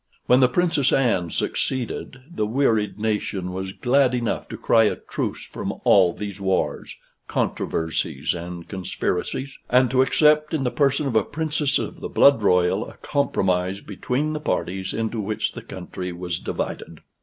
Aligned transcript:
When 0.25 0.39
the 0.39 0.47
Princess 0.47 0.91
Anne 0.91 1.29
succeeded, 1.29 2.23
the 2.27 2.47
wearied 2.47 2.97
nation 2.97 3.51
was 3.53 3.71
glad 3.71 4.15
enough 4.15 4.47
to 4.49 4.57
cry 4.57 4.85
a 4.85 4.95
truce 4.95 5.43
from 5.43 5.75
all 5.83 6.11
these 6.11 6.41
wars, 6.41 6.95
controversies, 7.27 8.33
and 8.33 8.67
conspiracies, 8.67 9.59
and 9.69 9.91
to 9.91 10.01
accept 10.01 10.55
in 10.55 10.63
the 10.63 10.71
person 10.71 11.05
of 11.05 11.15
a 11.15 11.23
Princess 11.23 11.77
of 11.77 11.99
the 12.01 12.09
blood 12.09 12.41
royal 12.41 12.89
a 12.89 12.97
compromise 12.97 13.79
between 13.79 14.33
the 14.33 14.39
parties 14.39 14.91
into 14.91 15.19
which 15.19 15.51
the 15.51 15.61
country 15.61 16.11
was 16.11 16.39
divided. 16.39 17.01